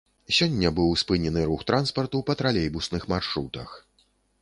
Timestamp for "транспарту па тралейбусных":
1.73-3.09